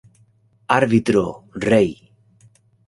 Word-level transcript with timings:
Árbitro: 0.77 1.45
Rey. 1.53 1.89